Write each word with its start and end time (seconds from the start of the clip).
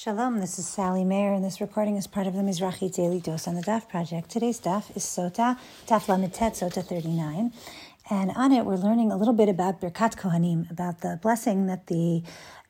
Shalom, 0.00 0.38
this 0.38 0.60
is 0.60 0.68
Sally 0.68 1.02
Mayer, 1.02 1.32
and 1.32 1.44
this 1.44 1.60
recording 1.60 1.96
is 1.96 2.06
part 2.06 2.28
of 2.28 2.34
the 2.34 2.42
Mizrachi 2.42 2.94
Daily 2.94 3.18
Dose 3.18 3.48
on 3.48 3.56
the 3.56 3.62
Daf 3.62 3.88
Project. 3.88 4.30
Today's 4.30 4.60
Daf 4.60 4.96
is 4.96 5.02
Sotah, 5.02 5.58
Daf 5.88 6.06
Lamitet, 6.06 6.52
Sotah 6.52 6.84
39. 6.84 7.52
And 8.08 8.30
on 8.36 8.52
it, 8.52 8.64
we're 8.64 8.76
learning 8.76 9.10
a 9.10 9.16
little 9.16 9.34
bit 9.34 9.48
about 9.48 9.80
Birkat 9.80 10.14
Kohanim, 10.16 10.70
about 10.70 11.00
the 11.00 11.18
blessing 11.20 11.66
that 11.66 11.88
the 11.88 12.22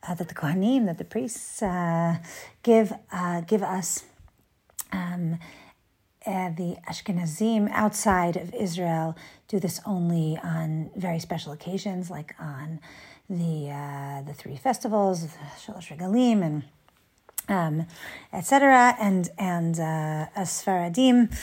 uh, 0.09 0.15
that 0.15 0.29
the 0.29 0.35
Kohanim, 0.35 0.87
that 0.87 0.97
the 0.97 1.05
priests 1.05 1.63
uh, 1.63 2.17
give 2.63 2.95
uh, 3.13 3.43
give 3.43 3.63
us. 3.63 4.05
Um, 4.91 5.39
uh, 6.27 6.51
the 6.51 6.77
Ashkenazim 6.89 7.71
outside 7.73 8.37
of 8.37 8.55
Israel 8.55 9.17
do 9.49 9.61
this 9.61 9.81
only 9.87 10.39
on 10.43 10.91
very 10.97 11.19
special 11.19 11.53
occasions, 11.53 12.11
like 12.11 12.35
on 12.41 12.81
the 13.29 13.71
uh, 13.71 14.23
the 14.23 14.33
three 14.33 14.57
festivals, 14.57 15.27
Shalosh 15.59 15.95
Regalim, 15.95 16.43
and 16.43 16.65
um, 17.49 17.87
etc. 18.33 18.97
And 19.01 19.31
and 19.39 19.79
uh, 19.79 20.27
Asfaradim 20.37 21.35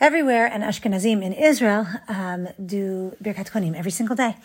everywhere 0.00 0.46
and 0.46 0.62
Ashkenazim 0.64 1.22
in 1.22 1.32
Israel 1.32 1.86
um, 2.08 2.48
do 2.64 3.16
Birkat 3.22 3.50
Kohanim 3.50 3.76
every 3.76 3.92
single 3.92 4.16
day. 4.16 4.36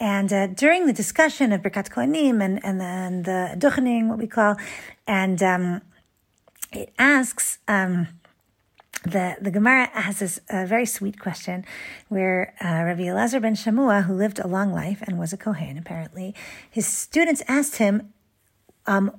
And 0.00 0.32
uh, 0.32 0.46
during 0.48 0.86
the 0.86 0.92
discussion 0.92 1.52
of 1.52 1.62
Birkat 1.62 1.90
Kohanim 1.90 2.42
and 2.44 2.64
and 2.64 2.80
then 2.80 3.22
the 3.22 3.54
Duchening, 3.56 4.08
what 4.08 4.18
we 4.18 4.26
call, 4.26 4.56
and 5.06 5.42
um, 5.42 5.82
it 6.72 6.92
asks. 6.98 7.58
Um, 7.68 8.08
the, 9.04 9.36
the 9.40 9.52
Gemara 9.52 9.86
has 9.92 10.18
this 10.18 10.40
uh, 10.50 10.66
very 10.66 10.84
sweet 10.84 11.20
question 11.20 11.64
where 12.08 12.54
uh, 12.60 12.82
Rabbi 12.84 13.02
Elazar 13.02 13.40
ben 13.40 13.54
Shamua, 13.54 14.04
who 14.04 14.12
lived 14.12 14.40
a 14.40 14.48
long 14.48 14.72
life 14.72 15.02
and 15.06 15.18
was 15.18 15.32
a 15.32 15.36
Kohen 15.36 15.78
apparently, 15.78 16.34
his 16.68 16.86
students 16.86 17.40
asked 17.46 17.76
him, 17.76 18.12
um, 18.86 19.12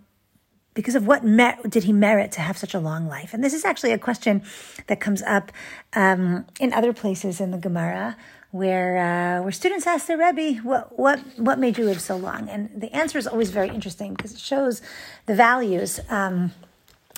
because 0.74 0.96
of 0.96 1.06
what 1.08 1.24
mer- 1.24 1.58
did 1.68 1.84
he 1.84 1.94
merit 1.94 2.32
to 2.34 2.42
have 2.42 2.58
such 2.58 2.74
a 2.74 2.80
long 2.80 3.08
life? 3.08 3.34
And 3.34 3.44
this 3.44 3.54
is 3.54 3.66
actually 3.66 3.92
a 3.92 3.98
question 3.98 4.44
that 4.88 5.00
comes 5.00 5.22
up 5.24 5.52
um, 5.94 6.46
in 6.60 6.74
other 6.74 6.94
places 6.94 7.42
in 7.42 7.52
the 7.52 7.58
Gemara, 7.58 8.16
where 8.52 8.98
uh, 8.98 9.44
where 9.44 9.52
students 9.52 9.86
ask 9.86 10.08
their 10.08 10.18
Rebbe, 10.18 10.62
"What 10.62 10.98
what 10.98 11.20
what 11.38 11.60
made 11.60 11.78
you 11.78 11.86
live 11.86 12.02
so 12.02 12.16
long?" 12.18 12.50
And 12.50 12.70
the 12.76 12.92
answer 12.96 13.18
is 13.18 13.28
always 13.28 13.52
very 13.52 13.70
interesting 13.70 14.14
because 14.14 14.34
it 14.34 14.40
shows 14.40 14.82
the 15.26 15.36
values. 15.36 16.00
Um, 16.10 16.52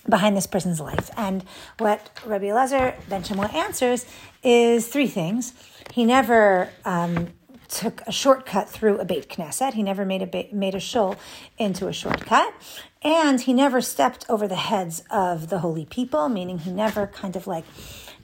behind 0.09 0.35
this 0.35 0.47
person's 0.47 0.79
life. 0.79 1.11
And 1.15 1.43
what 1.77 2.09
Rabbi 2.25 2.45
Elazar 2.45 2.95
ben 3.07 3.21
Shamua 3.21 3.53
answers 3.53 4.05
is 4.41 4.87
three 4.87 5.07
things. 5.07 5.53
He 5.91 6.05
never 6.05 6.69
um, 6.85 7.27
took 7.71 8.01
a 8.05 8.11
shortcut 8.11 8.69
through 8.69 8.99
a 8.99 9.05
Beit 9.05 9.29
Knesset. 9.29 9.73
He 9.73 9.81
never 9.81 10.05
made 10.05 10.21
a 10.21 10.27
beit, 10.27 10.53
made 10.53 10.75
a 10.75 10.79
shul 10.79 11.15
into 11.57 11.87
a 11.87 11.93
shortcut, 11.93 12.53
and 13.01 13.41
he 13.41 13.53
never 13.53 13.81
stepped 13.81 14.25
over 14.29 14.47
the 14.47 14.55
heads 14.55 15.03
of 15.09 15.49
the 15.49 15.59
holy 15.59 15.85
people. 15.85 16.29
Meaning, 16.29 16.59
he 16.59 16.71
never 16.71 17.07
kind 17.07 17.35
of 17.35 17.47
like 17.47 17.65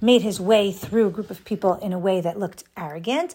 made 0.02 0.22
his 0.22 0.40
way 0.40 0.72
through 0.72 1.08
a 1.08 1.12
group 1.12 1.32
of 1.32 1.44
people 1.46 1.76
in 1.76 1.94
a 1.94 2.00
way 2.00 2.22
that 2.22 2.38
looked 2.38 2.64
arrogant. 2.76 3.34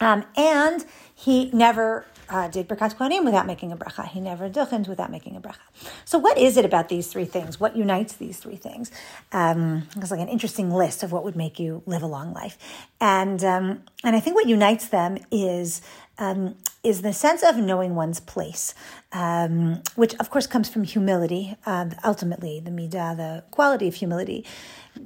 Um, 0.00 0.24
and 0.36 0.84
he 1.14 1.50
never 1.52 2.06
uh, 2.32 2.48
did 2.48 2.66
Birkat 2.66 2.96
Kohanim 2.96 3.24
without 3.24 3.46
making 3.46 3.72
a 3.72 3.76
bracha. 3.76 4.08
He 4.08 4.20
never 4.20 4.48
duchened 4.48 4.86
without 4.86 5.10
making 5.10 5.36
a 5.36 5.40
bracha. 5.40 5.58
So, 6.04 6.18
what 6.18 6.38
is 6.38 6.56
it 6.56 6.64
about 6.64 6.88
these 6.88 7.06
three 7.06 7.26
things? 7.26 7.60
What 7.60 7.76
unites 7.76 8.14
these 8.14 8.38
three 8.38 8.56
things? 8.56 8.90
Um, 9.32 9.86
it's 9.96 10.10
like 10.10 10.20
an 10.20 10.28
interesting 10.28 10.70
list 10.70 11.02
of 11.02 11.12
what 11.12 11.24
would 11.24 11.36
make 11.36 11.58
you 11.58 11.82
live 11.84 12.02
a 12.02 12.06
long 12.06 12.32
life, 12.32 12.56
and 13.00 13.44
um, 13.44 13.82
and 14.02 14.16
I 14.16 14.20
think 14.20 14.34
what 14.34 14.46
unites 14.46 14.88
them 14.88 15.18
is 15.30 15.82
um, 16.18 16.56
is 16.82 17.02
the 17.02 17.12
sense 17.12 17.42
of 17.42 17.56
knowing 17.58 17.94
one's 17.94 18.20
place, 18.20 18.74
um, 19.12 19.82
which 19.94 20.14
of 20.14 20.30
course 20.30 20.46
comes 20.46 20.68
from 20.68 20.84
humility. 20.84 21.56
Uh, 21.66 21.90
ultimately, 22.04 22.60
the 22.60 22.70
midah, 22.70 23.16
the 23.16 23.44
quality 23.50 23.88
of 23.88 23.94
humility, 23.96 24.44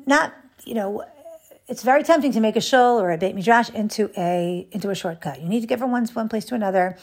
not 0.07 0.33
you 0.65 0.75
know 0.75 1.05
it's 1.69 1.83
very 1.83 2.03
tempting 2.03 2.33
to 2.33 2.41
make 2.41 2.57
a 2.57 2.61
shul 2.61 3.01
or 3.01 3.11
a 3.11 3.19
beit 3.19 3.35
midrash 3.35 3.71
into 3.71 4.11
a 4.17 4.69
into 4.71 4.91
a 4.91 4.95
shortcut. 4.95 5.41
You 5.41 5.49
need 5.49 5.61
to 5.61 5.67
get 5.67 5.79
from 5.79 5.91
one 5.91 6.07
one 6.07 6.29
place 6.29 6.45
to 6.47 6.55
another. 6.55 6.97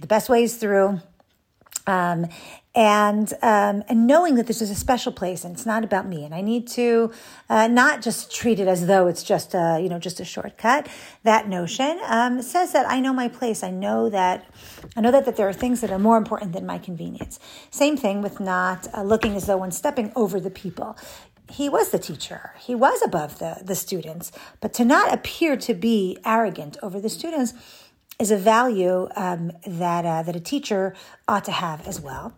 The 0.00 0.06
best 0.06 0.28
way 0.28 0.44
is 0.44 0.56
through. 0.56 1.00
Um, 1.86 2.26
and 2.74 3.32
um, 3.42 3.82
and 3.88 4.06
knowing 4.06 4.36
that 4.36 4.46
this 4.46 4.62
is 4.62 4.70
a 4.70 4.74
special 4.74 5.10
place 5.10 5.42
and 5.42 5.54
it's 5.54 5.66
not 5.66 5.82
about 5.82 6.06
me, 6.06 6.24
and 6.24 6.32
I 6.32 6.42
need 6.42 6.68
to 6.68 7.10
uh, 7.48 7.66
not 7.66 8.02
just 8.02 8.32
treat 8.32 8.60
it 8.60 8.68
as 8.68 8.86
though 8.86 9.08
it's 9.08 9.24
just 9.24 9.54
a 9.54 9.80
you 9.82 9.88
know 9.88 9.98
just 9.98 10.20
a 10.20 10.24
shortcut. 10.24 10.86
That 11.24 11.48
notion 11.48 11.98
um, 12.06 12.40
says 12.42 12.72
that 12.72 12.88
I 12.88 13.00
know 13.00 13.12
my 13.12 13.26
place. 13.26 13.64
I 13.64 13.70
know 13.70 14.10
that 14.10 14.48
I 14.96 15.00
know 15.00 15.10
that, 15.10 15.24
that 15.24 15.36
there 15.36 15.48
are 15.48 15.52
things 15.52 15.80
that 15.80 15.90
are 15.90 15.98
more 15.98 16.18
important 16.18 16.52
than 16.52 16.66
my 16.66 16.78
convenience. 16.78 17.40
Same 17.70 17.96
thing 17.96 18.22
with 18.22 18.38
not 18.38 18.86
uh, 18.94 19.02
looking 19.02 19.34
as 19.34 19.46
though 19.46 19.56
one's 19.56 19.76
stepping 19.76 20.12
over 20.14 20.38
the 20.38 20.50
people 20.50 20.96
he 21.50 21.68
was 21.68 21.90
the 21.90 21.98
teacher. 21.98 22.52
He 22.58 22.74
was 22.74 23.02
above 23.02 23.38
the, 23.38 23.58
the 23.62 23.74
students. 23.74 24.32
But 24.60 24.72
to 24.74 24.84
not 24.84 25.12
appear 25.12 25.56
to 25.56 25.74
be 25.74 26.18
arrogant 26.24 26.76
over 26.82 27.00
the 27.00 27.08
students 27.08 27.54
is 28.18 28.30
a 28.30 28.36
value 28.36 29.08
um, 29.16 29.52
that, 29.66 30.04
uh, 30.04 30.22
that 30.22 30.34
a 30.34 30.40
teacher 30.40 30.94
ought 31.26 31.44
to 31.44 31.52
have 31.52 31.86
as 31.86 32.00
well. 32.00 32.34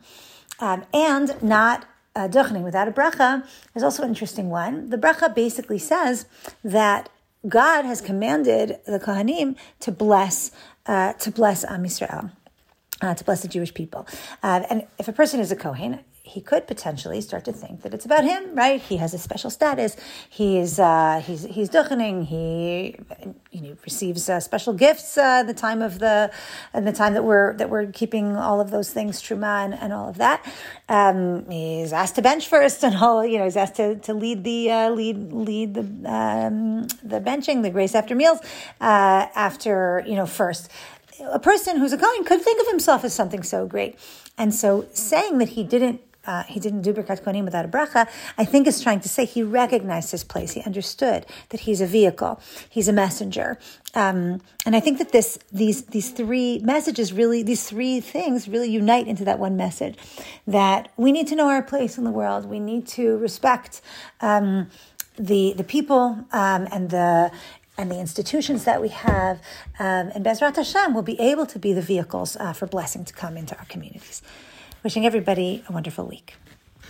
Um, 0.61 0.85
and 0.93 1.43
not 1.43 1.87
uh, 2.15 2.29
without 2.63 2.89
a 2.89 2.93
bracha 2.93 3.47
is 3.75 3.83
also 3.83 4.03
an 4.03 4.11
interesting 4.11 4.51
one. 4.51 4.91
The 4.91 4.99
bracha 4.99 5.35
basically 5.35 5.79
says 5.79 6.27
that 6.63 7.09
God 7.49 7.85
has 7.85 8.01
commanded 8.01 8.79
the 8.87 9.01
Kohanim 9.01 9.57
to 9.81 9.93
bless, 9.93 10.51
uh, 10.87 11.15
to 11.15 11.31
bless 11.31 11.65
Am 11.65 11.85
Yisrael. 11.85 12.33
Uh, 13.03 13.15
to 13.15 13.25
bless 13.25 13.41
the 13.41 13.49
Jewish 13.49 13.73
people. 13.73 14.07
Uh, 14.43 14.63
and 14.69 14.87
if 14.99 15.09
a 15.09 15.13
person 15.13 15.41
is 15.41 15.51
a 15.51 15.57
Kohen, 15.57 16.01
he 16.31 16.41
could 16.41 16.67
potentially 16.67 17.21
start 17.21 17.45
to 17.45 17.53
think 17.53 17.83
that 17.83 17.93
it's 17.93 18.05
about 18.05 18.25
him, 18.25 18.55
right? 18.55 18.81
He 18.81 18.99
has 18.99 19.13
a 19.13 19.19
special 19.19 19.51
status. 19.51 19.97
He's 20.29 20.79
uh, 20.79 21.23
he's 21.27 21.45
he's 21.45 21.69
duchening. 21.69 22.27
He 22.27 22.97
you 23.51 23.61
know 23.61 23.77
receives 23.85 24.29
uh, 24.29 24.39
special 24.39 24.73
gifts 24.73 25.19
uh, 25.19 25.43
the 25.43 25.55
time 25.55 25.83
of 25.83 25.99
the 25.99 26.31
and 26.73 26.87
the 26.87 26.93
time 26.93 27.15
that 27.15 27.25
we're 27.25 27.55
that 27.55 27.69
we're 27.69 27.87
keeping 27.87 28.37
all 28.37 28.61
of 28.61 28.71
those 28.71 28.93
things 28.93 29.21
truma 29.21 29.65
and, 29.65 29.75
and 29.75 29.93
all 29.93 30.09
of 30.09 30.19
that. 30.19 30.47
Um, 30.89 31.51
he's 31.51 31.93
asked 31.93 32.15
to 32.15 32.23
bench 32.23 32.47
first 32.49 32.85
and 32.85 32.95
all. 32.97 33.27
You 33.27 33.39
know, 33.39 33.45
he's 33.45 33.57
asked 33.57 33.77
to, 33.77 33.97
to 33.97 34.15
lead 34.15 34.45
the 34.45 34.71
uh, 34.71 34.91
lead 34.91 35.33
lead 35.33 35.75
the 35.75 35.83
um, 36.09 36.83
the 37.03 37.21
benching, 37.21 37.63
the 37.63 37.71
grace 37.71 37.95
after 37.95 38.15
meals 38.15 38.39
uh, 38.81 39.27
after 39.35 40.05
you 40.07 40.15
know 40.15 40.27
first 40.27 40.71
a 41.23 41.39
person 41.39 41.77
who's 41.77 41.93
a 41.93 41.99
Kohen 41.99 42.25
could 42.25 42.41
think 42.41 42.61
of 42.63 42.69
himself 42.69 43.05
as 43.05 43.13
something 43.13 43.43
so 43.43 43.67
great. 43.67 43.99
And 44.39 44.55
so 44.55 44.87
saying 44.95 45.37
that 45.39 45.51
he 45.51 45.63
didn't 45.63 46.01
uh, 46.27 46.43
he 46.45 46.61
didn't 46.61 46.83
do 46.83 46.93
Birkat 46.93 47.23
Kohanim 47.23 47.45
without 47.45 47.65
a 47.65 47.69
bracha, 47.69 48.09
I 48.37 48.45
think 48.45 48.67
is 48.67 48.81
trying 48.81 49.01
to 49.01 49.09
say 49.09 49.25
he 49.25 49.43
recognized 49.43 50.11
his 50.11 50.25
place. 50.25 50.53
He 50.53 50.63
understood 50.63 51.27
that 51.49 51.61
he's 51.61 51.81
a 51.81 51.87
vehicle, 51.87 52.41
he's 52.69 52.89
a 52.89 52.93
messenger. 52.93 53.59
Um, 53.95 54.41
and 54.67 54.77
I 54.77 54.81
think 54.81 54.99
that 54.99 55.13
this, 55.13 55.39
these, 55.51 55.85
these 55.87 56.11
three 56.11 56.59
messages 56.61 57.13
really, 57.13 57.43
these 57.43 57.69
three 57.69 58.01
things 58.01 58.49
really 58.49 58.71
unite 58.71 59.09
into 59.09 59.25
that 59.25 59.39
one 59.39 59.57
message 59.57 59.97
that 60.47 60.93
we 60.97 61.11
need 61.11 61.27
to 61.29 61.35
know 61.35 61.49
our 61.49 61.63
place 61.63 61.99
in 61.99 62.05
the 62.05 62.11
world. 62.11 62.47
We 62.47 62.61
need 62.61 62.87
to 62.89 63.17
respect, 63.19 63.81
um, 64.21 64.71
the, 65.17 65.55
the 65.55 65.65
people, 65.65 66.25
um, 66.33 66.69
and 66.71 66.91
the, 66.91 67.31
and 67.77 67.91
the 67.91 67.99
institutions 67.99 68.65
that 68.65 68.81
we 68.81 68.89
have, 68.89 69.39
um, 69.79 70.13
and 70.15 70.25
Bezrat 70.25 70.57
Hashem 70.57 70.93
will 70.93 71.03
be 71.03 71.19
able 71.19 71.47
to 71.47 71.59
be 71.59 71.73
the 71.73 71.83
vehicles 71.83 72.37
uh, 72.37 72.53
for 72.53 72.67
blessing 72.67 73.05
to 73.07 73.13
come 73.15 73.37
into 73.37 73.57
our 73.59 73.65
communities. 73.65 74.23
Wishing 74.83 75.05
everybody 75.05 75.63
a 75.69 75.73
wonderful 75.73 76.07
week. 76.07 76.37